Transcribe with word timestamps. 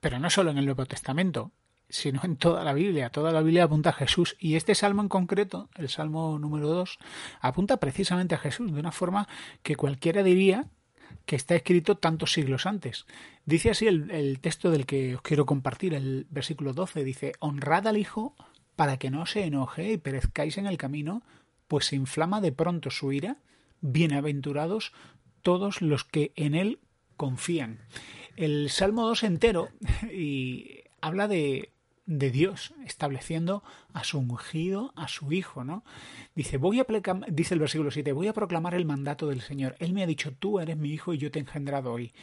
pero 0.00 0.18
no 0.18 0.30
solo 0.30 0.50
en 0.50 0.58
el 0.58 0.66
Nuevo 0.66 0.86
Testamento. 0.86 1.52
sino 1.90 2.20
en 2.22 2.36
toda 2.36 2.64
la 2.64 2.74
Biblia. 2.74 3.08
Toda 3.08 3.32
la 3.32 3.40
Biblia 3.40 3.64
apunta 3.64 3.88
a 3.90 3.94
Jesús. 3.94 4.36
Y 4.38 4.56
este 4.56 4.74
salmo 4.74 5.00
en 5.00 5.08
concreto, 5.08 5.70
el 5.74 5.88
salmo 5.88 6.38
número 6.38 6.68
2, 6.68 6.98
apunta 7.40 7.78
precisamente 7.78 8.34
a 8.34 8.38
Jesús, 8.38 8.70
de 8.74 8.78
una 8.78 8.92
forma 8.92 9.26
que 9.62 9.74
cualquiera 9.74 10.22
diría 10.22 10.66
que 11.24 11.36
está 11.36 11.54
escrito 11.54 11.96
tantos 11.96 12.32
siglos 12.32 12.66
antes. 12.66 13.06
Dice 13.46 13.70
así 13.70 13.86
el, 13.86 14.38
texto 14.40 14.70
del 14.70 14.84
que 14.86 15.14
os 15.14 15.22
quiero 15.22 15.46
compartir, 15.46 15.94
el 15.94 16.26
versículo 16.30 16.74
12, 16.74 17.04
dice, 17.04 17.32
honrad 17.38 17.86
al 17.86 17.96
Hijo 17.96 18.34
para 18.76 18.98
que 18.98 19.10
no 19.10 19.26
se 19.26 19.44
enoje 19.44 19.92
y 19.92 19.96
perezcáis 19.98 20.58
en 20.58 20.66
el 20.66 20.78
camino, 20.78 21.22
pues 21.68 21.86
se 21.86 21.96
inflama 21.96 22.40
de 22.40 22.52
pronto 22.52 22.90
su 22.90 23.12
ira. 23.12 23.38
Bienaventurados 23.80 24.92
todos 25.42 25.82
los 25.82 26.04
que 26.04 26.32
en 26.36 26.54
él 26.54 26.80
confían. 27.16 27.80
El 28.38 28.70
Salmo 28.70 29.06
2 29.06 29.24
entero 29.24 29.68
y 30.12 30.84
habla 31.00 31.28
de 31.28 31.70
de 32.08 32.30
Dios, 32.30 32.72
estableciendo 32.86 33.62
a 33.92 34.02
su 34.02 34.18
ungido, 34.18 34.94
a 34.96 35.08
su 35.08 35.30
hijo, 35.30 35.62
¿no? 35.62 35.84
Dice, 36.34 36.58
dice 37.28 37.54
el 37.54 37.60
versículo 37.60 37.90
7, 37.90 38.12
voy 38.12 38.28
a 38.28 38.32
proclamar 38.32 38.74
el 38.74 38.86
mandato 38.86 39.28
del 39.28 39.42
Señor. 39.42 39.76
Él 39.78 39.92
me 39.92 40.02
ha 40.02 40.06
dicho, 40.06 40.32
tú 40.32 40.58
eres 40.58 40.78
mi 40.78 40.90
hijo 40.90 41.12
y 41.12 41.18
yo 41.18 41.30
te 41.30 41.38
he 41.38 41.42
engendrado 41.42 41.92
hoy. 41.92 42.14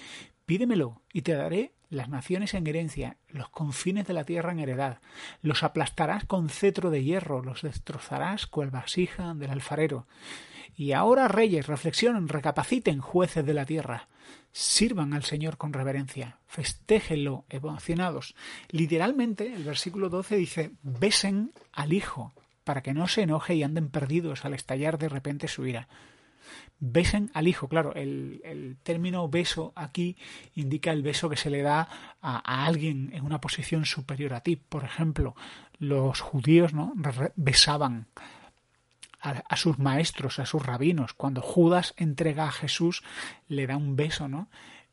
Pídemelo 0.46 1.02
y 1.12 1.24
te 1.24 1.34
daré 1.34 1.74
las 1.90 2.10
naciones 2.10 2.54
en 2.54 2.68
herencia, 2.68 3.18
los 3.30 3.50
confines 3.50 4.06
de 4.08 4.14
la 4.14 4.26
tierra 4.26 4.52
en 4.52 4.60
heredad. 4.60 5.00
Los 5.42 5.64
aplastarás 5.64 6.26
con 6.26 6.50
cetro 6.50 6.90
de 6.90 7.04
hierro, 7.04 7.42
los 7.42 7.62
destrozarás 7.62 8.48
cual 8.48 8.70
vasija 8.70 9.34
del 9.34 9.52
alfarero. 9.52 10.08
Y 10.76 10.92
ahora, 10.92 11.28
reyes, 11.28 11.68
reflexionen, 11.68 12.28
recapaciten, 12.28 13.00
jueces 13.00 13.46
de 13.46 13.54
la 13.54 13.66
tierra. 13.66 14.08
Sirvan 14.52 15.14
al 15.14 15.24
Señor 15.24 15.58
con 15.58 15.74
reverencia, 15.74 16.40
festéjenlo 16.48 17.46
emocionados. 17.50 18.36
Literalmente, 18.70 19.54
el 19.54 19.64
versículo 19.64 20.10
12 20.10 20.36
dice, 20.36 20.72
besen 20.82 21.52
al 21.72 21.94
Hijo, 21.94 22.34
para 22.64 22.82
que 22.82 22.94
no 22.94 23.08
se 23.08 23.22
enoje 23.22 23.56
y 23.56 23.64
anden 23.64 23.90
perdidos 23.90 24.44
al 24.44 24.54
estallar 24.54 24.98
de 24.98 25.10
repente 25.10 25.48
su 25.48 25.66
ira. 25.66 25.88
Besen 26.80 27.32
al 27.34 27.48
hijo, 27.48 27.68
claro, 27.68 27.94
el, 27.96 28.78
término 28.84 29.28
beso 29.30 29.74
aquí 29.76 30.18
indica 30.54 30.92
el 30.92 31.04
beso 31.04 31.30
que 31.30 31.38
se 31.38 31.50
le 31.50 31.62
da 31.62 31.88
a, 32.22 32.38
a, 32.44 32.66
alguien 32.66 33.12
en 33.14 33.26
una 33.26 33.42
posición 33.42 33.86
superior 33.86 34.34
a 34.34 34.42
ti. 34.42 34.56
Por 34.56 34.84
ejemplo, 34.84 35.36
los 35.80 36.20
judíos 36.20 36.74
¿no? 36.74 36.94
besaban 37.36 38.08
a, 39.26 39.56
sus 39.56 39.80
maestros, 39.80 40.40
a 40.40 40.46
sus 40.46 40.64
rabinos. 40.64 41.14
Cuando 41.14 41.42
Judas 41.42 41.94
entrega 41.98 42.46
a 42.46 42.52
Jesús, 42.52 43.04
le 43.48 43.68
da 43.68 43.78
un 43.78 43.96
beso, 43.96 44.28
¿no? 44.28 44.50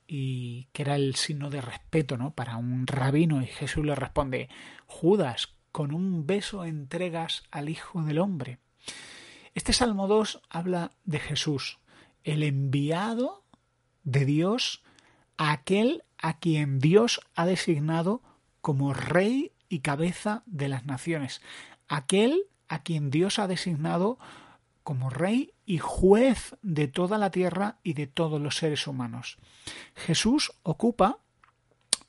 Y 0.07 0.69
que 0.73 0.83
era 0.83 0.97
el 0.97 1.15
signo 1.15 1.51
de 1.51 1.61
respeto, 1.61 2.17
¿no? 2.17 2.33
Para 2.33 2.57
un 2.57 2.87
rabino. 2.87 3.43
Y 3.43 3.47
Jesús 3.47 3.85
le 3.85 3.95
responde, 3.95 4.49
Judas, 4.87 5.55
con 5.71 5.93
un 5.93 6.27
beso 6.27 6.65
entregas 6.65 7.45
al 7.51 7.69
Hijo 7.69 8.03
del 8.03 8.19
Hombre. 8.19 8.59
Este 9.55 9.75
Salmo 9.75 10.09
2 10.09 10.41
habla 10.49 10.93
de 11.05 11.19
Jesús, 11.19 11.79
el 12.25 12.43
enviado 12.43 13.45
de 14.03 14.25
Dios, 14.25 14.83
aquel 15.37 16.05
a 16.17 16.39
quien 16.39 16.79
Dios 16.79 17.21
ha 17.35 17.45
designado 17.45 18.23
como 18.63 18.95
rey 18.95 19.53
y 19.69 19.81
cabeza 19.81 20.43
de 20.47 20.71
las 20.71 20.87
naciones, 20.87 21.43
aquel 21.87 22.45
a 22.69 22.83
quien 22.83 23.11
Dios 23.11 23.39
ha 23.39 23.47
designado 23.47 24.19
como 24.85 25.11
rey 25.11 25.53
y 25.67 25.77
juez 25.77 26.57
de 26.63 26.89
toda 26.89 27.19
la 27.19 27.31
tierra 27.31 27.79
y 27.83 27.93
de 27.93 28.07
todos 28.07 28.41
los 28.41 28.57
seres 28.57 28.87
humanos. 28.87 29.37
Jesús 29.95 30.53
ocupa 30.63 31.19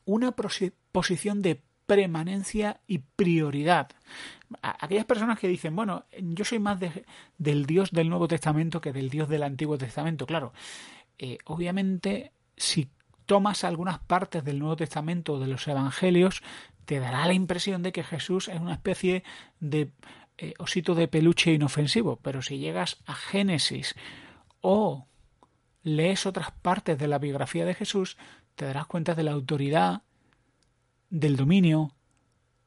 una 0.05 0.31
posición 0.31 1.41
de 1.41 1.61
permanencia 1.95 2.79
y 2.87 2.99
prioridad. 2.99 3.89
Aquellas 4.61 5.05
personas 5.05 5.39
que 5.39 5.47
dicen, 5.47 5.75
bueno, 5.75 6.05
yo 6.19 6.45
soy 6.45 6.59
más 6.59 6.79
del 7.37 7.65
Dios 7.65 7.91
del 7.91 8.09
Nuevo 8.09 8.27
Testamento 8.27 8.81
que 8.81 8.93
del 8.93 9.09
Dios 9.09 9.29
del 9.29 9.43
Antiguo 9.43 9.77
Testamento. 9.77 10.25
Claro, 10.25 10.53
eh, 11.17 11.37
obviamente, 11.45 12.31
si 12.55 12.89
tomas 13.25 13.63
algunas 13.63 13.99
partes 13.99 14.43
del 14.43 14.59
Nuevo 14.59 14.75
Testamento 14.75 15.33
o 15.33 15.39
de 15.39 15.47
los 15.47 15.67
Evangelios, 15.67 16.43
te 16.85 16.99
dará 16.99 17.25
la 17.25 17.33
impresión 17.33 17.81
de 17.83 17.91
que 17.91 18.03
Jesús 18.03 18.47
es 18.47 18.59
una 18.59 18.73
especie 18.73 19.23
de 19.59 19.91
eh, 20.37 20.53
osito 20.59 20.95
de 20.95 21.07
peluche 21.07 21.53
inofensivo, 21.53 22.17
pero 22.21 22.41
si 22.41 22.57
llegas 22.57 22.97
a 23.05 23.13
Génesis 23.13 23.95
o 24.61 25.07
lees 25.83 26.25
otras 26.25 26.51
partes 26.51 26.97
de 26.97 27.07
la 27.07 27.19
biografía 27.19 27.65
de 27.65 27.75
Jesús, 27.75 28.17
te 28.55 28.65
darás 28.65 28.85
cuenta 28.87 29.15
de 29.15 29.23
la 29.23 29.31
autoridad, 29.31 30.01
del 31.13 31.35
dominio, 31.35 31.93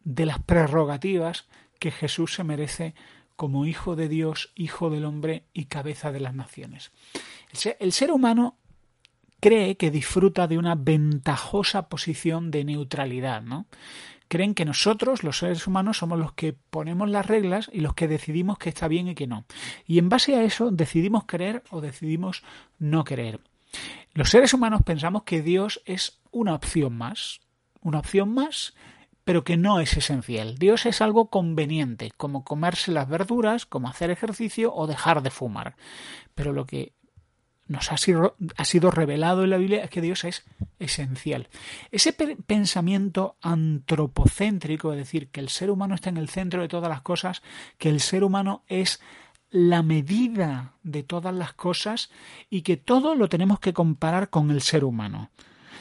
de 0.05 0.25
las 0.25 0.39
prerrogativas 0.39 1.47
que 1.81 1.91
Jesús 1.91 2.35
se 2.35 2.45
merece 2.45 2.95
como 3.35 3.67
Hijo 3.67 3.97
de 3.97 4.09
Dios, 4.09 4.53
Hijo 4.55 4.89
del 4.89 5.05
hombre 5.05 5.45
y 5.53 5.65
cabeza 5.65 6.13
de 6.13 6.21
las 6.21 6.35
naciones. 6.35 6.93
El 7.81 7.93
ser 7.93 8.13
humano 8.13 8.57
cree 9.41 9.77
que 9.77 9.91
disfruta 9.91 10.47
de 10.47 10.59
una 10.59 10.77
ventajosa 10.77 11.89
posición 11.89 12.53
de 12.53 12.65
neutralidad, 12.65 13.43
¿no? 13.43 13.67
creen 14.29 14.55
que 14.55 14.65
nosotros, 14.65 15.23
los 15.23 15.39
seres 15.39 15.67
humanos, 15.67 15.99
somos 15.99 16.19
los 16.19 16.33
que 16.33 16.53
ponemos 16.53 17.09
las 17.09 17.27
reglas 17.27 17.69
y 17.73 17.81
los 17.81 17.95
que 17.95 18.09
decidimos 18.09 18.59
que 18.59 18.69
está 18.69 18.89
bien 18.89 19.09
y 19.09 19.15
que 19.15 19.27
no. 19.27 19.45
Y 19.87 19.99
en 19.99 20.09
base 20.09 20.35
a 20.37 20.43
eso 20.43 20.71
decidimos 20.71 21.25
creer 21.27 21.63
o 21.71 21.81
decidimos 21.81 22.43
no 22.79 23.05
creer. 23.05 23.41
Los 24.15 24.31
seres 24.31 24.55
humanos 24.55 24.83
pensamos 24.85 25.25
que 25.25 25.43
Dios 25.43 25.83
es 25.85 26.21
una 26.31 26.55
opción 26.55 26.97
más, 26.97 27.41
una 27.81 27.99
opción 27.99 28.33
más, 28.33 28.75
pero 29.25 29.43
que 29.43 29.57
no 29.57 29.81
es 29.81 29.97
esencial. 29.97 30.57
Dios 30.57 30.87
es 30.87 31.01
algo 31.01 31.31
conveniente, 31.31 32.13
como 32.17 32.45
comerse 32.45 32.93
las 32.93 33.09
verduras, 33.09 33.67
como 33.67 33.89
hacer 33.89 34.11
ejercicio 34.11 34.73
o 34.75 34.87
dejar 34.87 35.23
de 35.23 35.31
fumar. 35.31 35.77
Pero 36.35 36.53
lo 36.53 36.65
que 36.65 36.93
nos 37.69 37.91
ha 37.91 37.97
sido, 37.97 38.37
ha 38.57 38.65
sido 38.65 38.91
revelado 38.91 39.43
en 39.43 39.51
la 39.51 39.57
Biblia 39.57 39.83
es 39.83 39.91
que 39.91 40.01
Dios 40.01 40.25
es 40.25 40.45
esencial. 40.79 41.49
Ese 41.91 42.13
pensamiento 42.13 43.37
antropocéntrico, 43.43 44.93
es 44.93 44.99
decir, 44.99 45.29
que 45.31 45.41
el 45.41 45.49
ser 45.49 45.71
humano 45.71 45.95
está 45.95 46.11
en 46.11 46.19
el 46.19 46.29
centro 46.29 46.63
de 46.63 46.69
todas 46.69 46.89
las 46.89 47.01
cosas, 47.01 47.43
que 47.79 47.89
el 47.89 48.01
ser 48.01 48.23
humano 48.23 48.63
es 48.69 49.01
la 49.51 49.83
medida 49.83 50.75
de 50.83 51.03
todas 51.03 51.35
las 51.35 51.53
cosas 51.55 52.11
y 52.51 52.63
que 52.63 52.77
todo 52.77 53.15
lo 53.15 53.29
tenemos 53.29 53.59
que 53.59 53.73
comparar 53.73 54.31
con 54.31 54.51
el 54.51 54.61
ser 54.61 54.85
humano. 54.85 55.31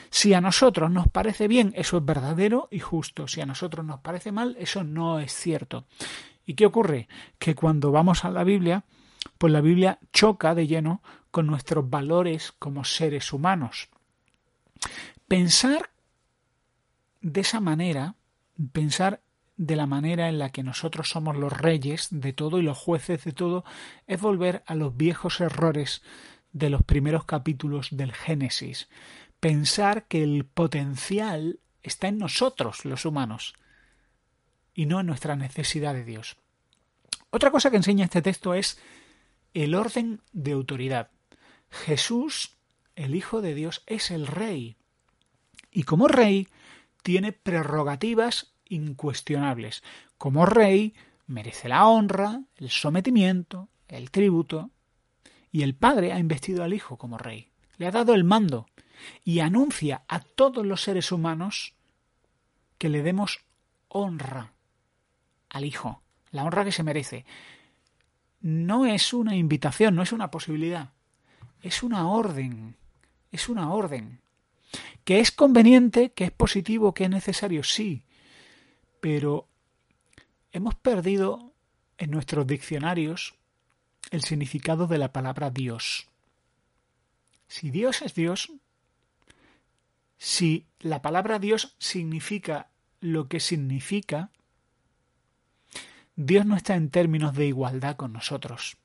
Si 0.10 0.34
a 0.34 0.42
nosotros 0.42 0.92
nos 0.92 1.08
parece 1.08 1.48
bien, 1.48 1.74
eso 1.76 1.98
es 1.98 2.06
verdadero 2.06 2.68
y 2.72 2.80
justo. 2.80 3.28
Si 3.28 3.42
a 3.42 3.46
nosotros 3.46 3.86
nos 3.86 4.00
parece 4.00 4.32
mal, 4.32 4.56
eso 4.60 4.84
no 4.84 5.20
es 5.20 5.34
cierto. 5.34 5.86
¿Y 6.46 6.54
qué 6.54 6.66
ocurre? 6.66 7.08
Que 7.40 7.56
cuando 7.56 7.92
vamos 7.92 8.26
a 8.26 8.32
la 8.32 8.44
Biblia, 8.44 8.84
pues 9.38 9.52
la 9.52 9.62
Biblia 9.62 10.00
choca 10.14 10.56
de 10.56 10.68
lleno 10.68 11.02
con 11.32 11.48
nuestros 11.48 11.90
valores 11.90 12.54
como 12.60 12.86
seres 12.86 13.34
humanos. 13.34 13.90
Pensar 15.28 15.90
de 17.22 17.42
esa 17.42 17.60
manera, 17.60 18.16
pensar 18.72 19.22
de 19.58 19.76
la 19.76 19.88
manera 19.88 20.30
en 20.30 20.38
la 20.38 20.52
que 20.52 20.64
nosotros 20.64 21.10
somos 21.10 21.36
los 21.38 21.52
reyes 21.52 22.08
de 22.12 22.34
todo 22.34 22.60
y 22.60 22.62
los 22.62 22.78
jueces 22.78 23.24
de 23.24 23.32
todo, 23.32 23.66
es 24.06 24.22
volver 24.22 24.64
a 24.68 24.76
los 24.76 24.96
viejos 24.96 25.42
errores 25.42 26.04
de 26.52 26.70
los 26.70 26.84
primeros 26.84 27.26
capítulos 27.26 27.90
del 27.92 28.14
Génesis. 28.14 28.90
Pensar 29.46 30.08
que 30.08 30.24
el 30.24 30.44
potencial 30.44 31.60
está 31.84 32.08
en 32.08 32.18
nosotros, 32.18 32.84
los 32.84 33.06
humanos, 33.06 33.54
y 34.74 34.88
no 34.88 35.00
en 35.00 35.06
nuestra 35.06 35.36
necesidad 35.36 35.94
de 35.94 36.04
Dios. 36.04 36.38
Otra 37.30 37.52
cosa 37.52 37.70
que 37.70 37.78
enseña 37.78 38.06
este 38.06 38.24
texto 38.24 38.56
es 38.56 38.80
el 39.54 39.76
orden 39.76 40.20
de 40.34 40.54
autoridad. 40.54 41.12
Jesús, 41.70 42.58
el 42.96 43.14
Hijo 43.14 43.44
de 43.44 43.54
Dios, 43.54 43.84
es 43.86 44.10
el 44.10 44.26
Rey. 44.26 44.78
Y 45.70 45.84
como 45.84 46.08
Rey 46.08 46.48
tiene 47.04 47.32
prerrogativas 47.32 48.52
incuestionables. 48.68 49.84
Como 50.18 50.48
Rey 50.48 50.96
merece 51.28 51.70
la 51.70 51.86
honra, 51.86 52.42
el 52.58 52.72
sometimiento, 52.72 53.70
el 53.90 54.10
tributo. 54.10 54.72
Y 55.52 55.62
el 55.62 55.76
Padre 55.76 56.14
ha 56.14 56.18
investido 56.18 56.64
al 56.64 56.74
Hijo 56.74 56.98
como 56.98 57.20
Rey. 57.20 57.52
le 57.78 57.86
ha 57.86 57.92
dado 57.92 58.16
el 58.16 58.24
mando 58.24 58.66
y 59.24 59.40
anuncia 59.40 60.04
a 60.08 60.20
todos 60.20 60.66
los 60.66 60.82
seres 60.82 61.12
humanos 61.12 61.74
que 62.78 62.90
le 62.90 63.02
demos 63.02 63.42
honra 63.88 64.54
al 65.50 65.66
Hijo, 65.66 66.02
la 66.32 66.44
honra 66.44 66.66
que 66.66 66.72
se 66.72 66.84
merece. 66.84 67.26
No 68.42 68.86
es 68.86 69.14
una 69.14 69.36
invitación, 69.36 69.96
no 69.96 70.04
es 70.04 70.12
una 70.12 70.30
posibilidad, 70.30 70.92
es 71.62 71.82
una 71.82 72.10
orden, 72.10 72.76
es 73.32 73.50
una 73.50 73.74
orden. 73.74 74.20
Que 75.04 75.20
es 75.20 75.32
conveniente, 75.32 76.12
que 76.12 76.26
es 76.26 76.32
positivo, 76.32 76.94
que 76.94 77.06
es 77.06 77.10
necesario, 77.10 77.64
sí, 77.64 78.04
pero 79.00 79.48
hemos 80.52 80.76
perdido 80.76 81.54
en 81.98 82.12
nuestros 82.12 82.46
diccionarios 82.48 83.36
el 84.12 84.24
significado 84.24 84.88
de 84.88 84.98
la 84.98 85.12
palabra 85.12 85.50
Dios. 85.50 86.08
Si 87.48 87.70
Dios 87.70 88.02
es 88.02 88.16
Dios, 88.16 88.52
si 90.26 90.66
la 90.80 91.04
palabra 91.04 91.38
Dios 91.38 91.76
significa 91.78 92.72
lo 93.00 93.28
que 93.28 93.40
significa, 93.40 94.32
Dios 96.16 96.48
no 96.48 96.56
está 96.56 96.74
en 96.74 96.90
términos 96.90 97.36
de 97.36 97.46
igualdad 97.46 97.96
con 97.96 98.12
nosotros. 98.12 98.78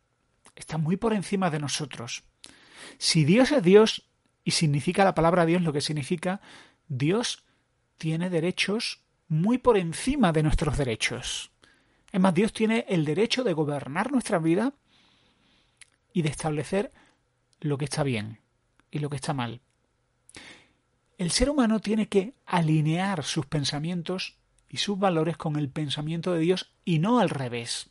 Está 0.55 0.77
muy 0.77 0.99
por 0.99 1.15
encima 1.15 1.49
de 1.49 1.59
nosotros. 1.59 2.25
Si 2.99 3.25
Dios 3.25 3.53
es 3.53 3.63
Dios 3.63 4.11
y 4.45 4.51
significa 4.51 5.03
la 5.03 5.15
palabra 5.15 5.47
Dios 5.47 5.63
lo 5.63 5.73
que 5.73 5.81
significa, 5.81 6.43
Dios 6.89 7.43
tiene 7.97 8.29
derechos 8.29 9.01
muy 9.27 9.57
por 9.57 9.79
encima 9.79 10.33
de 10.33 10.43
nuestros 10.43 10.77
derechos. 10.77 11.53
Es 12.13 12.21
más, 12.21 12.35
Dios 12.35 12.53
tiene 12.53 12.85
el 12.87 13.07
derecho 13.07 13.45
de 13.45 13.55
gobernar 13.55 14.13
nuestra 14.13 14.39
vida 14.39 14.75
y 16.13 16.21
de 16.21 16.29
establecer 16.29 16.93
lo 17.61 17.79
que 17.79 17.87
está 17.87 18.03
bien 18.03 18.41
y 18.91 18.99
lo 18.99 19.09
que 19.09 19.17
está 19.17 19.33
mal. 19.33 19.63
El 21.21 21.33
ser 21.33 21.51
humano 21.51 21.81
tiene 21.81 22.09
que 22.09 22.33
alinear 22.47 23.25
sus 23.25 23.45
pensamientos 23.45 24.39
y 24.71 24.79
sus 24.79 24.99
valores 24.99 25.37
con 25.37 25.57
el 25.57 25.69
pensamiento 25.69 26.33
de 26.33 26.41
Dios 26.41 26.73
y 26.83 26.99
no 26.99 27.21
al 27.21 27.29
revés. 27.29 27.91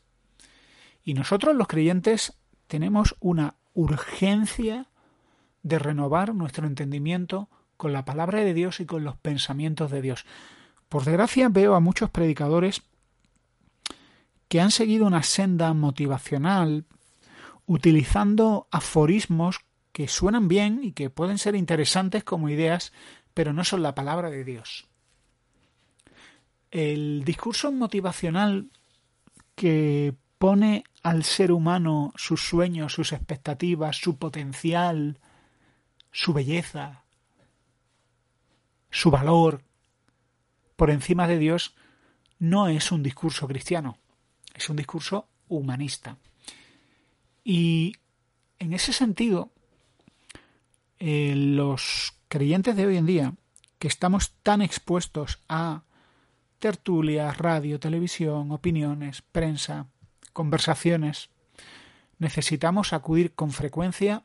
Y 1.03 1.13
nosotros 1.13 1.55
los 1.55 1.67
creyentes 1.67 2.33
tenemos 2.65 3.15
una 3.19 3.53
urgencia 3.75 4.87
de 5.61 5.77
renovar 5.77 6.33
nuestro 6.33 6.65
entendimiento 6.65 7.49
con 7.77 7.93
la 7.93 8.03
palabra 8.03 8.39
de 8.39 8.55
Dios 8.55 8.79
y 8.79 8.87
con 8.87 9.03
los 9.03 9.15
pensamientos 9.15 9.91
de 9.91 10.01
Dios. 10.01 10.25
Por 10.89 11.05
desgracia 11.05 11.49
veo 11.49 11.75
a 11.75 11.79
muchos 11.79 12.09
predicadores 12.09 12.81
que 14.47 14.59
han 14.59 14.71
seguido 14.71 15.05
una 15.05 15.21
senda 15.21 15.71
motivacional 15.75 16.85
utilizando 17.67 18.67
aforismos 18.71 19.59
que 19.91 20.07
suenan 20.07 20.47
bien 20.47 20.79
y 20.83 20.93
que 20.93 21.09
pueden 21.09 21.37
ser 21.37 21.55
interesantes 21.55 22.23
como 22.23 22.49
ideas, 22.49 22.93
pero 23.39 23.53
no 23.53 23.63
son 23.63 23.83
la 23.83 23.95
palabra 23.95 24.29
de 24.29 24.43
Dios. 24.43 24.85
El 26.71 27.23
discurso 27.23 27.71
motivacional 27.71 28.69
que 29.55 30.13
pone 30.37 30.83
al 31.03 31.23
ser 31.23 31.53
humano 31.53 32.11
sus 32.17 32.41
sueños, 32.41 32.91
sus 32.91 33.13
expectativas, 33.13 33.95
su 33.95 34.17
potencial, 34.17 35.19
su 36.11 36.33
belleza, 36.33 37.05
su 38.89 39.09
valor 39.09 39.63
por 40.75 40.89
encima 40.89 41.25
de 41.25 41.37
Dios, 41.37 41.75
no 42.39 42.67
es 42.67 42.91
un 42.91 43.03
discurso 43.03 43.47
cristiano, 43.47 43.99
es 44.53 44.69
un 44.69 44.75
discurso 44.75 45.29
humanista. 45.47 46.17
Y 47.45 47.93
en 48.59 48.73
ese 48.73 48.91
sentido, 48.91 49.49
eh, 50.99 51.33
los 51.37 52.18
creyentes 52.29 52.75
de 52.75 52.85
hoy 52.85 52.95
en 52.95 53.07
día, 53.07 53.33
que 53.79 53.87
estamos 53.87 54.35
tan 54.43 54.61
expuestos 54.61 55.43
a 55.49 55.83
tertulias, 56.59 57.37
radio, 57.37 57.79
televisión, 57.79 58.51
opiniones, 58.51 59.23
prensa, 59.23 59.87
conversaciones, 60.31 61.29
necesitamos 62.19 62.93
acudir 62.93 63.33
con 63.33 63.51
frecuencia 63.51 64.23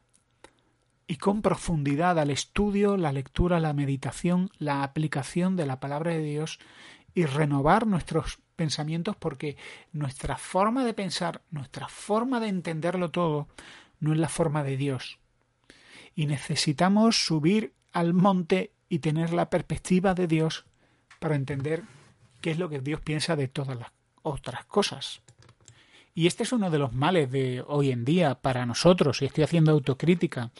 y 1.06 1.16
con 1.16 1.40
profundidad 1.40 2.18
al 2.18 2.30
estudio, 2.30 2.96
la 2.96 3.12
lectura, 3.12 3.58
la 3.58 3.72
meditación, 3.72 4.50
la 4.58 4.82
aplicación 4.82 5.56
de 5.56 5.66
la 5.66 5.80
palabra 5.80 6.12
de 6.12 6.22
Dios 6.22 6.58
y 7.14 7.24
renovar 7.24 7.86
nuestros 7.86 8.38
pensamientos 8.56 9.16
porque 9.16 9.56
nuestra 9.92 10.36
forma 10.36 10.84
de 10.84 10.92
pensar, 10.92 11.42
nuestra 11.50 11.88
forma 11.88 12.38
de 12.40 12.48
entenderlo 12.48 13.10
todo, 13.10 13.48
no 13.98 14.12
es 14.12 14.18
la 14.18 14.28
forma 14.28 14.62
de 14.62 14.76
Dios. 14.76 15.18
Y 16.14 16.26
necesitamos 16.26 17.24
subir 17.24 17.72
al 17.94 18.12
monte 18.12 18.72
y 18.90 18.98
tener 18.98 19.32
la 19.32 19.48
perspectiva 19.48 20.12
de 20.12 20.26
Dios 20.26 20.66
para 21.20 21.36
entender 21.36 21.82
qué 22.42 22.50
es 22.50 22.58
lo 22.58 22.68
que 22.68 22.80
Dios 22.80 23.00
piensa 23.00 23.36
de 23.36 23.48
todas 23.48 23.78
las 23.78 23.88
otras 24.22 24.66
cosas. 24.66 25.22
Y 26.14 26.26
este 26.26 26.42
es 26.42 26.52
uno 26.52 26.70
de 26.70 26.78
los 26.78 26.92
males 26.92 27.30
de 27.30 27.64
hoy 27.66 27.90
en 27.90 28.04
día 28.04 28.36
para 28.36 28.66
nosotros, 28.66 29.20
y 29.20 29.24
estoy 29.24 29.42
haciendo 29.42 29.72
autocrítica. 29.72 30.50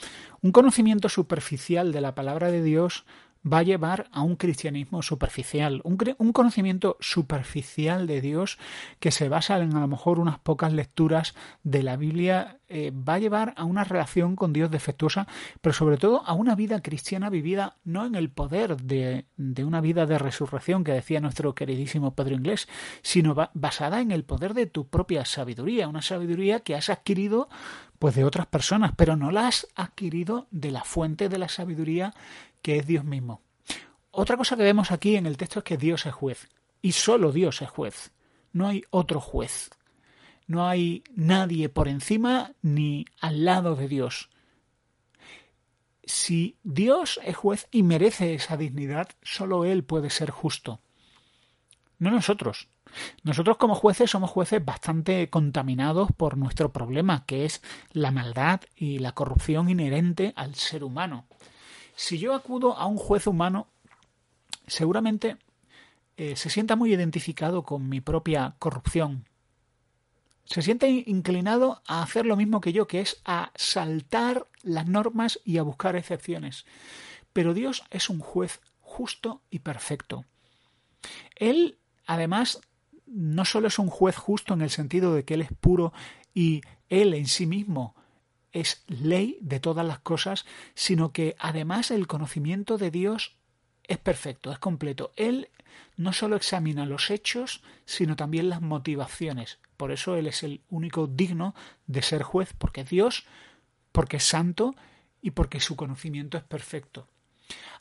Un 0.41 0.51
conocimiento 0.51 1.09
superficial 1.09 1.93
de 1.93 2.01
la 2.01 2.15
palabra 2.15 2.51
de 2.51 2.63
Dios 2.63 3.05
va 3.50 3.58
a 3.58 3.62
llevar 3.62 4.08
a 4.12 4.23
un 4.23 4.37
cristianismo 4.37 5.02
superficial, 5.02 5.82
un, 5.85 6.32
conocimiento 6.32 6.96
superficial 7.00 8.06
de 8.06 8.20
Dios 8.20 8.58
que 9.00 9.11
se 9.11 9.29
basa 9.29 9.58
en 9.58 9.76
a 9.76 9.81
lo 9.81 9.88
mejor 9.88 10.19
unas 10.19 10.38
pocas 10.38 10.73
lecturas 10.73 11.35
de 11.62 11.82
la 11.82 11.96
Biblia, 11.96 12.58
eh, 12.69 12.91
va 12.91 13.14
a 13.14 13.19
llevar 13.19 13.55
a 13.56 13.64
una 13.64 13.85
relación 13.85 14.37
con 14.37 14.52
Dios 14.52 14.70
defectuosa, 14.70 15.29
pero 15.61 15.75
sobre 15.75 15.99
todo 15.99 16.23
a 16.25 16.32
una 16.32 16.55
vida 16.55 16.81
cristiana 16.81 17.29
vivida 17.29 17.76
no 17.85 18.06
en 18.06 18.14
el 18.14 18.31
poder 18.31 18.76
de, 18.79 19.26
de 19.37 19.64
una 19.64 19.81
vida 19.81 20.06
de 20.06 20.19
resurrección 20.19 20.82
que 20.82 20.93
decía 20.93 21.20
nuestro 21.20 21.55
queridísimo 21.55 22.14
Pedro 22.14 22.35
Inglés, 22.35 22.69
sino 23.02 23.35
basada 23.52 24.00
en 24.00 24.11
el 24.11 24.25
poder 24.25 24.55
de 24.55 24.67
tu 24.67 24.88
propia 24.88 25.25
sabiduría, 25.25 25.88
una 25.88 26.02
sabiduría 26.02 26.61
que 26.61 26.75
has 26.75 26.88
adquirido 26.88 27.49
pues 27.99 28.14
de 28.14 28.25
otras 28.25 28.46
personas, 28.46 28.93
pero 28.96 29.17
no 29.17 29.31
la 29.31 29.49
has 29.49 29.69
adquirido 29.76 30.46
de 30.50 30.70
la 30.70 30.85
fuente 30.85 31.29
de 31.29 31.38
la 31.38 31.49
sabiduría 31.49 32.12
que 32.65 32.79
es 32.79 32.87
Dios 32.87 33.05
mismo. 33.05 33.43
Otra 34.11 34.39
cosa 34.39 34.57
que 34.57 34.63
vemos 34.63 34.91
aquí 34.91 35.17
en 35.17 35.27
el 35.27 35.37
texto 35.37 35.59
es 35.59 35.65
que 35.65 35.77
Dios 35.77 36.07
es 36.07 36.15
juez, 36.15 36.49
y 36.81 36.93
solo 36.93 37.31
Dios 37.31 37.61
es 37.61 37.69
juez. 37.69 38.11
No 38.53 38.67
hay 38.67 38.83
otro 38.89 39.21
juez. 39.21 39.69
No 40.47 40.67
hay 40.67 41.05
nadie 41.15 41.69
por 41.69 41.89
encima 41.89 42.53
ni 42.63 43.05
al 43.21 43.45
lado 43.45 43.77
de 43.77 43.87
Dios. 43.87 44.31
Si 46.05 46.57
Dios 46.63 47.21
es 47.23 47.37
juez 47.37 47.69
y 47.71 47.83
merece 47.83 48.33
esa 48.33 48.57
dignidad, 48.57 49.11
solo 49.23 49.67
Él 49.67 49.85
puede 49.85 50.09
ser 50.09 50.31
justo. 50.31 50.81
No 51.99 52.11
nosotros. 52.11 52.69
Nosotros 53.25 53.59
como 53.59 53.75
jueces 53.75 54.11
somos 54.11 54.31
jueces 54.31 54.65
bastante 54.65 55.29
contaminados 55.29 56.09
por 56.17 56.39
nuestro 56.39 56.73
problema, 56.73 57.27
que 57.27 57.44
es 57.44 57.63
la 57.93 58.11
maldad 58.11 58.63
y 58.75 59.01
la 59.01 59.13
corrupción 59.13 59.69
inherente 59.69 60.33
al 60.35 60.55
ser 60.55 60.83
humano. 60.83 61.27
Si 61.96 62.19
yo 62.19 62.34
acudo 62.34 62.77
a 62.77 62.86
un 62.86 62.96
juez 62.96 63.27
humano, 63.27 63.69
seguramente 64.67 65.36
eh, 66.17 66.36
se 66.36 66.51
sienta 66.51 66.77
muy 66.77 66.93
identificado 66.93 67.63
con 67.63 67.89
mi 67.89 68.01
propia 68.01 68.56
corrupción. 68.58 69.29
Se 70.44 70.63
siente 70.63 70.89
inclinado 71.06 71.82
a 71.86 72.03
hacer 72.03 72.27
lo 72.27 72.36
mismo 72.36 72.60
que 72.60 72.72
yo, 72.72 72.86
que 72.86 73.01
es 73.01 73.20
a 73.24 73.51
saltar 73.55 74.46
las 74.63 74.86
normas 74.86 75.41
y 75.44 75.58
a 75.58 75.63
buscar 75.63 75.96
excepciones. 75.96 76.67
Pero 77.32 77.55
Dios 77.55 77.82
es 77.91 78.10
un 78.10 78.20
juez 78.20 78.60
justo 78.81 79.41
y 79.51 79.60
perfecto. 79.60 80.24
Él, 81.36 81.79
además, 82.06 82.60
no 83.06 83.44
solo 83.44 83.69
es 83.69 83.79
un 83.79 83.89
juez 83.89 84.17
justo 84.17 84.55
en 84.55 84.63
el 84.63 84.70
sentido 84.70 85.15
de 85.15 85.24
que 85.24 85.34
Él 85.34 85.43
es 85.43 85.53
puro 85.53 85.93
y 86.34 86.63
Él 86.89 87.15
en 87.15 87.27
sí 87.27 87.46
mismo 87.46 87.94
es 88.55 88.84
ley 88.87 89.37
de 89.41 89.61
todas 89.61 89.84
las 89.84 89.99
cosas, 89.99 90.46
sino 90.75 91.13
que 91.13 91.37
además 91.39 91.91
el 91.91 92.06
conocimiento 92.06 92.79
de 92.79 92.91
Dios 92.91 93.37
es 93.82 93.99
perfecto, 93.99 94.51
es 94.53 94.58
completo. 94.58 95.13
Él 95.17 95.51
no 95.96 96.13
solo 96.13 96.37
examina 96.37 96.87
los 96.87 97.11
hechos, 97.11 97.63
sino 97.84 98.17
también 98.17 98.49
las 98.49 98.63
motivaciones. 98.63 99.58
Por 99.77 99.93
eso 99.93 100.17
Él 100.17 100.29
es 100.29 100.43
el 100.43 100.63
único 100.70 101.06
digno 101.06 101.55
de 101.87 102.01
ser 102.03 102.23
juez, 102.23 102.55
porque 102.56 102.82
es 102.82 102.91
Dios, 102.91 103.27
porque 103.93 104.17
es 104.17 104.25
santo 104.25 104.75
y 105.20 105.32
porque 105.32 105.61
su 105.61 105.77
conocimiento 105.77 106.39
es 106.39 106.44
perfecto. 106.44 107.08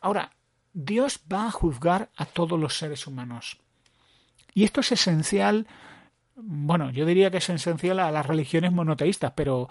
Ahora, 0.02 0.34
Dios 0.74 1.22
va 1.32 1.48
a 1.48 1.52
juzgar 1.52 2.10
a 2.16 2.26
todos 2.26 2.60
los 2.60 2.78
seres 2.78 3.06
humanos. 3.06 3.60
Y 4.56 4.64
esto 4.64 4.82
es 4.82 4.92
esencial, 4.92 5.68
bueno, 6.36 6.90
yo 6.90 7.06
diría 7.06 7.30
que 7.30 7.38
es 7.38 7.50
esencial 7.50 8.00
a 8.00 8.12
las 8.12 8.26
religiones 8.26 8.72
monoteístas, 8.72 9.34
pero 9.36 9.70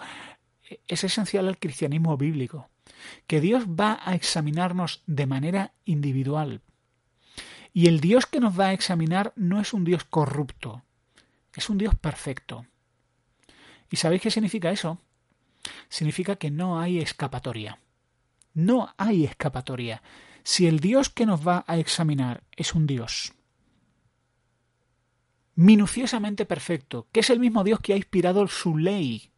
es 0.87 1.03
esencial 1.03 1.47
al 1.47 1.59
cristianismo 1.59 2.17
bíblico, 2.17 2.69
que 3.27 3.41
Dios 3.41 3.65
va 3.67 3.99
a 4.03 4.15
examinarnos 4.15 5.01
de 5.05 5.25
manera 5.25 5.73
individual. 5.85 6.61
Y 7.73 7.87
el 7.87 7.99
Dios 7.99 8.25
que 8.25 8.39
nos 8.39 8.59
va 8.59 8.67
a 8.67 8.73
examinar 8.73 9.33
no 9.35 9.59
es 9.59 9.73
un 9.73 9.83
Dios 9.83 10.03
corrupto, 10.03 10.83
es 11.55 11.69
un 11.69 11.77
Dios 11.77 11.95
perfecto. 11.95 12.65
¿Y 13.89 13.97
sabéis 13.97 14.21
qué 14.21 14.31
significa 14.31 14.71
eso? 14.71 14.99
Significa 15.89 16.35
que 16.35 16.51
no 16.51 16.79
hay 16.79 16.99
escapatoria. 16.99 17.79
No 18.53 18.93
hay 18.97 19.25
escapatoria. 19.25 20.01
Si 20.43 20.67
el 20.67 20.79
Dios 20.79 21.09
que 21.09 21.25
nos 21.25 21.47
va 21.47 21.63
a 21.67 21.77
examinar 21.77 22.43
es 22.55 22.73
un 22.75 22.85
Dios 22.85 23.33
minuciosamente 25.55 26.45
perfecto, 26.45 27.07
que 27.11 27.19
es 27.19 27.29
el 27.29 27.39
mismo 27.39 27.63
Dios 27.63 27.79
que 27.79 27.93
ha 27.93 27.97
inspirado 27.97 28.47
su 28.47 28.77
ley, 28.77 29.31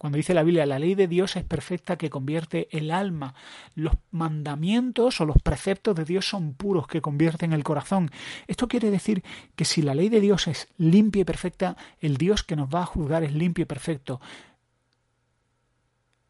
cuando 0.00 0.16
dice 0.16 0.32
la 0.32 0.44
Biblia, 0.44 0.64
la 0.64 0.78
ley 0.78 0.94
de 0.94 1.08
Dios 1.08 1.36
es 1.36 1.44
perfecta 1.44 1.98
que 1.98 2.08
convierte 2.08 2.74
el 2.74 2.90
alma. 2.90 3.34
Los 3.74 3.92
mandamientos 4.10 5.20
o 5.20 5.26
los 5.26 5.36
preceptos 5.42 5.94
de 5.94 6.06
Dios 6.06 6.26
son 6.26 6.54
puros 6.54 6.86
que 6.86 7.02
convierten 7.02 7.52
el 7.52 7.64
corazón. 7.64 8.10
Esto 8.46 8.66
quiere 8.66 8.90
decir 8.90 9.22
que 9.56 9.66
si 9.66 9.82
la 9.82 9.94
ley 9.94 10.08
de 10.08 10.20
Dios 10.20 10.48
es 10.48 10.68
limpia 10.78 11.20
y 11.20 11.24
perfecta, 11.26 11.76
el 12.00 12.16
Dios 12.16 12.42
que 12.42 12.56
nos 12.56 12.74
va 12.74 12.80
a 12.80 12.86
juzgar 12.86 13.24
es 13.24 13.34
limpio 13.34 13.64
y 13.64 13.66
perfecto. 13.66 14.22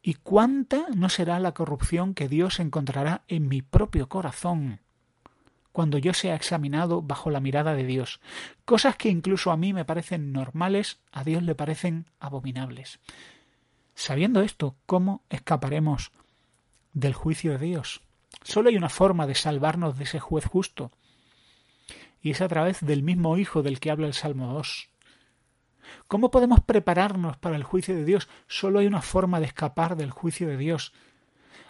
¿Y 0.03 0.15
cuánta 0.15 0.87
no 0.97 1.09
será 1.09 1.39
la 1.39 1.55
corrupción 1.55 2.15
que 2.15 2.29
Dios 2.29 2.59
encontrará 2.59 3.23
en 3.29 3.47
mi 3.47 3.63
propio 3.63 4.09
corazón? 4.09 4.81
cuando 5.71 5.99
yo 5.99 6.13
sea 6.13 6.35
examinado 6.35 7.01
bajo 7.01 7.31
la 7.31 7.39
mirada 7.39 7.75
de 7.75 7.85
Dios. 7.85 8.21
Cosas 8.65 8.97
que 8.97 9.09
incluso 9.09 9.53
a 9.53 9.57
mí 9.57 9.73
me 9.73 9.85
parecen 9.85 10.33
normales, 10.33 10.99
a 11.13 11.23
Dios 11.23 11.45
le 11.45 11.55
parecen 11.55 12.07
abominables. 12.19 12.99
Sabiendo 14.01 14.41
esto, 14.41 14.77
¿cómo 14.87 15.25
escaparemos 15.29 16.11
del 16.95 17.13
juicio 17.13 17.53
de 17.53 17.67
Dios? 17.67 18.01
Solo 18.43 18.71
hay 18.71 18.77
una 18.79 18.89
forma 18.89 19.27
de 19.27 19.35
salvarnos 19.35 19.99
de 19.99 20.05
ese 20.05 20.19
juez 20.19 20.47
justo, 20.47 20.91
y 22.23 22.31
es 22.31 22.41
a 22.41 22.49
través 22.49 22.81
del 22.81 23.03
mismo 23.03 23.37
Hijo 23.37 23.63
del 23.63 23.79
que 23.79 23.91
habla 23.91 24.07
el 24.07 24.15
Salmo 24.15 24.55
2. 24.55 24.89
¿Cómo 26.09 26.31
podemos 26.31 26.61
prepararnos 26.61 27.37
para 27.37 27.57
el 27.57 27.63
juicio 27.63 27.95
de 27.95 28.07
Dios? 28.07 28.31
Solo 28.49 28.79
hay 28.79 28.87
una 28.87 29.03
forma 29.03 29.39
de 29.39 29.45
escapar 29.45 29.97
del 29.97 30.13
juicio 30.13 30.49
de 30.49 30.57
Dios. 30.57 30.95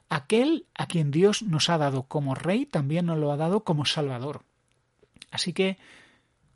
Aquel 0.08 0.68
a 0.76 0.86
quien 0.86 1.10
Dios 1.10 1.42
nos 1.42 1.68
ha 1.68 1.78
dado 1.78 2.04
como 2.04 2.36
Rey 2.36 2.64
también 2.64 3.06
nos 3.06 3.18
lo 3.18 3.32
ha 3.32 3.36
dado 3.36 3.64
como 3.64 3.86
Salvador. 3.86 4.44
Así 5.32 5.52
que 5.52 5.78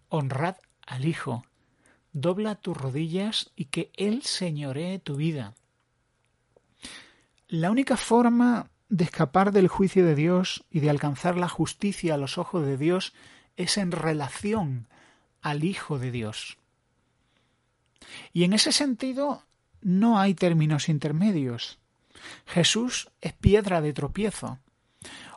honrad 0.08 0.54
al 0.86 1.04
Hijo, 1.04 1.44
dobla 2.12 2.54
tus 2.54 2.76
rodillas 2.76 3.50
y 3.56 3.64
que 3.64 3.90
Él 3.96 4.22
señoree 4.22 5.00
tu 5.00 5.16
vida. 5.16 5.52
La 7.54 7.70
única 7.70 7.96
forma 7.96 8.68
de 8.88 9.04
escapar 9.04 9.52
del 9.52 9.68
juicio 9.68 10.04
de 10.04 10.16
Dios 10.16 10.64
y 10.72 10.80
de 10.80 10.90
alcanzar 10.90 11.36
la 11.36 11.48
justicia 11.48 12.14
a 12.14 12.16
los 12.16 12.36
ojos 12.36 12.66
de 12.66 12.76
Dios 12.76 13.14
es 13.56 13.78
en 13.78 13.92
relación 13.92 14.88
al 15.40 15.62
Hijo 15.62 16.00
de 16.00 16.10
Dios. 16.10 16.58
Y 18.32 18.42
en 18.42 18.54
ese 18.54 18.72
sentido 18.72 19.44
no 19.82 20.18
hay 20.18 20.34
términos 20.34 20.88
intermedios. 20.88 21.78
Jesús 22.44 23.08
es 23.20 23.34
piedra 23.34 23.80
de 23.80 23.92
tropiezo. 23.92 24.58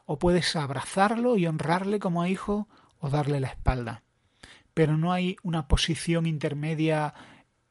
O 0.06 0.18
puedes 0.18 0.56
abrazarlo 0.56 1.38
y 1.38 1.46
honrarle 1.46 2.00
como 2.00 2.24
a 2.24 2.30
hijo 2.30 2.68
o 2.98 3.12
darle 3.12 3.40
la 3.40 3.50
espalda. 3.50 4.02
Pero 4.74 4.98
no 4.98 5.14
hay 5.14 5.38
una 5.44 5.68
posición 5.68 6.26
intermedia 6.26 7.14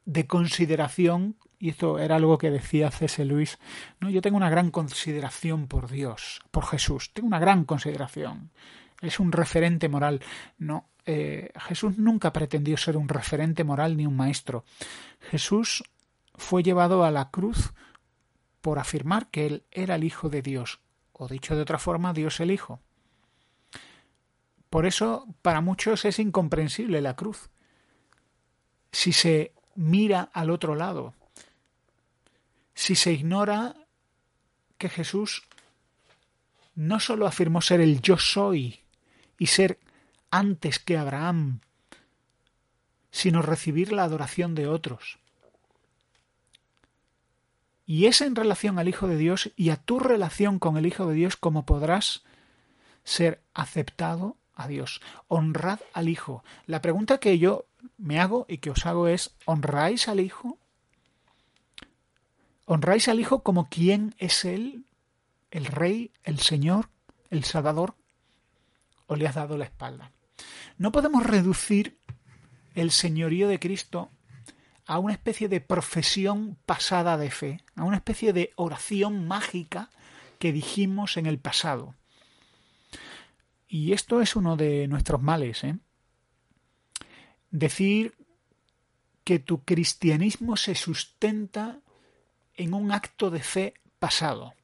de 0.04 0.28
consideración 0.28 1.34
y 1.58 1.70
esto 1.70 1.98
era 1.98 2.16
algo 2.16 2.38
que 2.38 2.50
decía 2.50 2.90
C.S. 2.90 3.24
Luis, 3.24 3.58
no, 4.00 4.10
yo 4.10 4.20
tengo 4.20 4.36
una 4.36 4.50
gran 4.50 4.70
consideración 4.70 5.66
por 5.68 5.88
Dios, 5.88 6.42
por 6.50 6.66
Jesús, 6.66 7.12
tengo 7.12 7.28
una 7.28 7.38
gran 7.38 7.64
consideración. 7.64 8.50
Es 9.00 9.20
un 9.20 9.32
referente 9.32 9.88
moral. 9.88 10.22
No, 10.58 10.88
eh, 11.04 11.50
Jesús 11.60 11.98
nunca 11.98 12.32
pretendió 12.32 12.76
ser 12.76 12.96
un 12.96 13.08
referente 13.08 13.62
moral 13.62 13.96
ni 13.96 14.06
un 14.06 14.16
maestro. 14.16 14.64
Jesús 15.20 15.84
fue 16.34 16.62
llevado 16.62 17.04
a 17.04 17.10
la 17.10 17.30
cruz 17.30 17.72
por 18.60 18.78
afirmar 18.78 19.28
que 19.28 19.46
él 19.46 19.64
era 19.70 19.94
el 19.94 20.04
Hijo 20.04 20.28
de 20.28 20.42
Dios, 20.42 20.80
o 21.12 21.28
dicho 21.28 21.54
de 21.54 21.62
otra 21.62 21.78
forma, 21.78 22.12
Dios 22.12 22.40
el 22.40 22.50
Hijo. 22.50 22.80
Por 24.68 24.86
eso, 24.86 25.26
para 25.42 25.60
muchos 25.60 26.04
es 26.04 26.18
incomprensible 26.18 27.00
la 27.00 27.14
cruz. 27.14 27.50
Si 28.90 29.12
se 29.12 29.54
mira 29.74 30.30
al 30.32 30.50
otro 30.50 30.74
lado, 30.74 31.14
si 32.76 32.94
se 32.94 33.10
ignora 33.10 33.74
que 34.76 34.90
Jesús 34.90 35.42
no 36.74 37.00
sólo 37.00 37.26
afirmó 37.26 37.62
ser 37.62 37.80
el 37.80 38.02
yo 38.02 38.18
soy 38.18 38.80
y 39.38 39.46
ser 39.46 39.80
antes 40.30 40.78
que 40.78 40.98
Abraham, 40.98 41.60
sino 43.10 43.40
recibir 43.40 43.92
la 43.92 44.04
adoración 44.04 44.54
de 44.54 44.68
otros. 44.68 45.18
Y 47.86 48.06
es 48.06 48.20
en 48.20 48.36
relación 48.36 48.78
al 48.78 48.88
Hijo 48.88 49.08
de 49.08 49.16
Dios 49.16 49.52
y 49.56 49.70
a 49.70 49.76
tu 49.76 49.98
relación 49.98 50.58
con 50.58 50.76
el 50.76 50.84
Hijo 50.84 51.06
de 51.06 51.14
Dios 51.14 51.36
como 51.36 51.64
podrás 51.64 52.24
ser 53.04 53.40
aceptado 53.54 54.36
a 54.54 54.68
Dios. 54.68 55.00
Honrad 55.28 55.80
al 55.94 56.10
Hijo. 56.10 56.44
La 56.66 56.82
pregunta 56.82 57.18
que 57.18 57.38
yo 57.38 57.64
me 57.96 58.20
hago 58.20 58.44
y 58.50 58.58
que 58.58 58.70
os 58.70 58.84
hago 58.84 59.08
es, 59.08 59.34
¿honráis 59.46 60.08
al 60.08 60.20
Hijo? 60.20 60.58
¿Honráis 62.66 63.06
al 63.06 63.20
Hijo 63.20 63.44
como 63.44 63.68
quien 63.68 64.14
es 64.18 64.44
Él? 64.44 64.84
¿El 65.52 65.66
Rey, 65.66 66.10
el 66.24 66.40
Señor, 66.40 66.90
el 67.30 67.44
Salvador? 67.44 67.94
¿O 69.06 69.14
le 69.14 69.28
has 69.28 69.36
dado 69.36 69.56
la 69.56 69.64
espalda? 69.64 70.10
No 70.76 70.90
podemos 70.90 71.24
reducir 71.24 71.96
el 72.74 72.90
señorío 72.90 73.46
de 73.46 73.60
Cristo 73.60 74.10
a 74.84 74.98
una 74.98 75.12
especie 75.12 75.48
de 75.48 75.60
profesión 75.60 76.58
pasada 76.66 77.16
de 77.16 77.30
fe, 77.30 77.60
a 77.76 77.84
una 77.84 77.96
especie 77.96 78.32
de 78.32 78.52
oración 78.56 79.28
mágica 79.28 79.90
que 80.40 80.52
dijimos 80.52 81.16
en 81.16 81.26
el 81.26 81.38
pasado. 81.38 81.94
Y 83.68 83.92
esto 83.92 84.20
es 84.20 84.34
uno 84.34 84.56
de 84.56 84.88
nuestros 84.88 85.22
males. 85.22 85.62
¿eh? 85.62 85.78
Decir 87.52 88.16
que 89.22 89.38
tu 89.38 89.64
cristianismo 89.64 90.56
se 90.56 90.74
sustenta 90.74 91.80
en 92.56 92.74
un 92.74 92.92
acto 92.92 93.30
de 93.30 93.40
fe 93.40 93.74
pasado, 93.98 94.54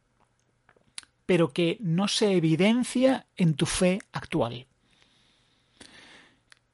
pero 1.27 1.53
que 1.53 1.77
no 1.81 2.09
se 2.09 2.33
evidencia 2.33 3.27
en 3.37 3.55
tu 3.55 3.67
fe 3.67 4.01
actual. 4.13 4.67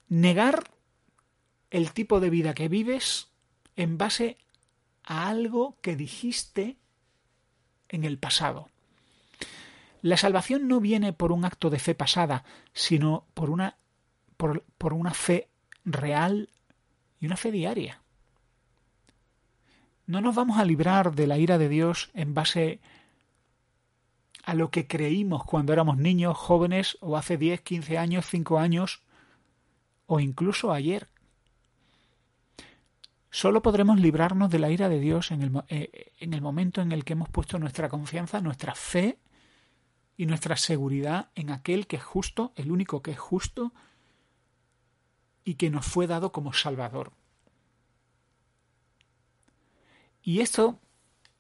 Negar 0.09 0.71
el 1.71 1.93
tipo 1.93 2.21
de 2.21 2.31
vida 2.31 2.55
que 2.55 2.69
vives 2.69 3.29
en 3.77 3.99
base 3.99 4.39
a 5.05 5.29
algo 5.29 5.77
que 5.81 5.97
dijiste 5.97 6.77
en 7.89 8.05
el 8.05 8.19
pasado. 8.19 8.69
La 10.01 10.17
salvación 10.17 10.69
no 10.69 10.81
viene 10.81 11.13
por 11.13 11.33
un 11.33 11.45
acto 11.45 11.71
de 11.71 11.79
fe 11.79 11.95
pasada, 11.95 12.45
sino 12.73 13.27
por 13.35 13.51
una, 13.51 13.77
por, 14.37 14.65
por 14.79 14.93
una 14.93 15.13
fe 15.13 15.49
real 15.85 16.51
y 17.21 17.27
una 17.27 17.37
fe 17.37 17.51
diaria. 17.51 18.01
No 20.09 20.23
nos 20.23 20.35
vamos 20.35 20.57
a 20.57 20.65
librar 20.65 21.15
de 21.15 21.27
la 21.27 21.37
ira 21.37 21.59
de 21.59 21.69
Dios 21.69 22.11
en 22.15 22.33
base 22.33 22.81
a 24.43 24.55
lo 24.55 24.71
que 24.71 24.87
creímos 24.87 25.45
cuando 25.45 25.75
éramos 25.75 25.99
niños, 25.99 26.35
jóvenes 26.35 26.97
o 27.03 27.19
hace 27.19 27.37
10, 27.37 27.61
15 27.61 27.99
años, 27.99 28.25
5 28.27 28.59
años 28.59 29.03
o 30.07 30.19
incluso 30.19 30.73
ayer. 30.73 31.09
Solo 33.31 33.61
podremos 33.61 34.01
librarnos 34.01 34.49
de 34.49 34.59
la 34.59 34.71
ira 34.71 34.89
de 34.89 34.99
Dios 34.99 35.31
en 35.31 35.43
el, 35.43 35.53
eh, 35.69 36.13
en 36.19 36.33
el 36.33 36.41
momento 36.41 36.81
en 36.81 36.93
el 36.93 37.05
que 37.05 37.13
hemos 37.13 37.29
puesto 37.29 37.59
nuestra 37.59 37.91
confianza, 37.91 38.41
nuestra 38.41 38.75
fe 38.75 39.19
y 40.17 40.25
nuestra 40.25 40.57
seguridad 40.57 41.29
en 41.35 41.51
aquel 41.51 41.87
que 41.87 41.97
es 41.97 42.03
justo, 42.03 42.55
el 42.57 42.73
único 42.73 43.03
que 43.03 43.11
es 43.11 43.19
justo 43.19 43.75
y 45.45 45.57
que 45.57 45.69
nos 45.69 45.85
fue 45.85 46.07
dado 46.07 46.33
como 46.33 46.55
Salvador. 46.55 47.13
Y 50.23 50.41
esto 50.41 50.79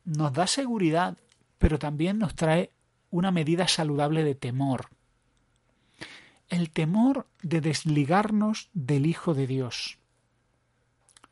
nos 0.04 0.32
da 0.32 0.46
seguridad, 0.46 1.18
pero 1.58 1.78
también 1.78 2.18
nos 2.18 2.34
trae 2.34 2.72
una 3.10 3.30
medida 3.30 3.68
saludable 3.68 4.24
de 4.24 4.34
temor. 4.34 4.88
El 6.48 6.70
temor 6.70 7.26
de 7.42 7.60
desligarnos 7.60 8.70
del 8.72 9.06
Hijo 9.06 9.34
de 9.34 9.46
Dios. 9.46 9.98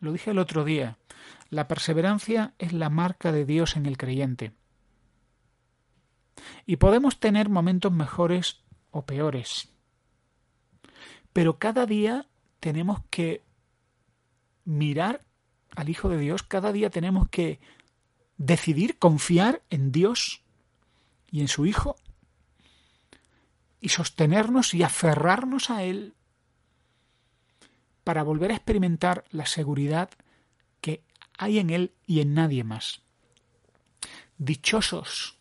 Lo 0.00 0.12
dije 0.12 0.30
el 0.30 0.38
otro 0.38 0.64
día, 0.64 0.98
la 1.48 1.68
perseverancia 1.68 2.54
es 2.58 2.72
la 2.72 2.90
marca 2.90 3.32
de 3.32 3.44
Dios 3.44 3.76
en 3.76 3.86
el 3.86 3.96
creyente. 3.96 4.52
Y 6.66 6.76
podemos 6.76 7.18
tener 7.18 7.48
momentos 7.48 7.92
mejores 7.92 8.62
o 8.90 9.06
peores. 9.06 9.70
Pero 11.32 11.58
cada 11.58 11.86
día 11.86 12.26
tenemos 12.60 13.00
que 13.10 13.42
mirar 14.64 15.24
al 15.74 15.88
Hijo 15.88 16.08
de 16.08 16.18
Dios, 16.18 16.42
cada 16.42 16.72
día 16.72 16.90
tenemos 16.90 17.28
que 17.28 17.60
decidir 18.38 18.98
confiar 18.98 19.62
en 19.70 19.92
Dios 19.92 20.42
y 21.30 21.40
en 21.40 21.48
su 21.48 21.66
Hijo 21.66 21.96
y 23.80 23.88
sostenernos 23.88 24.74
y 24.74 24.82
aferrarnos 24.82 25.70
a 25.70 25.82
Él 25.82 26.14
para 28.04 28.22
volver 28.22 28.52
a 28.52 28.54
experimentar 28.54 29.24
la 29.30 29.46
seguridad 29.46 30.10
que 30.80 31.02
hay 31.38 31.58
en 31.58 31.70
Él 31.70 31.92
y 32.06 32.20
en 32.20 32.34
nadie 32.34 32.64
más. 32.64 33.02
Dichosos 34.38 35.38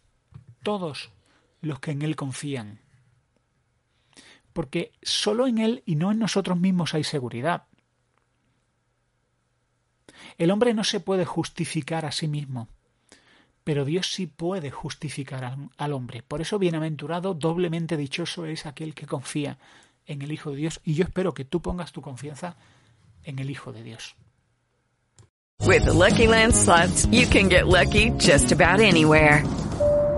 todos 0.64 1.12
los 1.62 1.80
que 1.80 1.92
en 1.92 2.02
Él 2.02 2.16
confían. 2.16 2.80
Porque 4.54 4.94
solo 5.02 5.48
en 5.48 5.60
Él 5.60 5.84
y 5.86 5.96
no 5.96 6.12
en 6.12 6.20
nosotros 6.20 6.58
mismos 6.58 6.94
hay 6.94 7.04
seguridad. 7.04 7.68
El 10.38 10.52
hombre 10.52 10.74
no 10.74 10.84
se 10.84 11.00
puede 11.00 11.26
justificar 11.26 12.06
a 12.06 12.12
sí 12.12 12.28
mismo, 12.28 12.68
pero 13.64 13.86
Dios 13.86 14.12
sí 14.14 14.28
puede 14.28 14.72
justificar 14.72 15.58
al, 15.78 15.94
hombre. 15.94 16.22
Por 16.22 16.42
eso 16.42 16.60
bienaventurado, 16.60 17.34
doblemente 17.34 17.98
dichoso 17.98 18.46
es 18.46 18.66
aquel 18.66 18.94
que 18.94 19.08
confía 19.08 19.58
en 20.06 20.22
el 20.22 20.32
Hijo 20.32 20.52
de 20.52 20.58
Dios. 20.58 20.82
Y 20.84 20.94
yo 20.94 21.04
espero 21.06 21.34
que 21.34 21.46
tú 21.46 21.62
pongas 21.62 21.92
tu 21.92 22.02
confianza 22.02 22.56
en 23.24 23.40
el 23.40 23.50
Hijo 23.50 23.74
de 23.74 23.84
Dios. 23.84 24.16
With 25.62 25.88
Lucky 25.88 26.28
Land 26.28 26.54
slots, 26.54 27.08
you 27.08 27.26
can 27.28 27.50
get 27.50 27.66
lucky 27.66 28.12
just 28.20 28.52
about 28.52 28.82
anywhere. 28.82 29.44